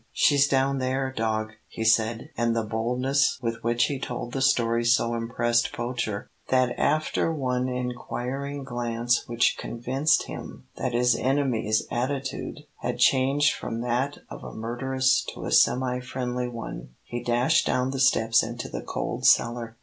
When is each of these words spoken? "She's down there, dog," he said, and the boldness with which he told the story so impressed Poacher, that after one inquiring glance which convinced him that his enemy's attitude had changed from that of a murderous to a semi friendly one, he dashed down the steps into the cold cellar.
"She's 0.13 0.47
down 0.47 0.79
there, 0.79 1.13
dog," 1.15 1.51
he 1.67 1.83
said, 1.85 2.31
and 2.35 2.55
the 2.55 2.63
boldness 2.63 3.37
with 3.39 3.63
which 3.63 3.83
he 3.83 3.99
told 3.99 4.33
the 4.33 4.41
story 4.41 4.83
so 4.83 5.13
impressed 5.13 5.73
Poacher, 5.73 6.27
that 6.49 6.73
after 6.79 7.31
one 7.31 7.69
inquiring 7.69 8.63
glance 8.63 9.23
which 9.27 9.57
convinced 9.59 10.23
him 10.23 10.65
that 10.77 10.93
his 10.95 11.15
enemy's 11.15 11.85
attitude 11.91 12.61
had 12.79 12.97
changed 12.97 13.53
from 13.53 13.81
that 13.81 14.17
of 14.27 14.43
a 14.43 14.55
murderous 14.55 15.23
to 15.35 15.45
a 15.45 15.51
semi 15.51 15.99
friendly 15.99 16.47
one, 16.47 16.95
he 17.03 17.23
dashed 17.23 17.67
down 17.67 17.91
the 17.91 17.99
steps 17.99 18.41
into 18.41 18.69
the 18.69 18.81
cold 18.81 19.23
cellar. 19.27 19.77